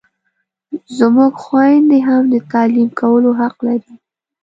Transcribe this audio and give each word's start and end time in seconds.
زموږ 0.97 1.33
خویندې 1.43 1.99
هم 2.07 2.23
د 2.33 2.35
تعلیم 2.51 2.89
کولو 2.99 3.29
حق 3.39 3.55
لري! 3.67 3.93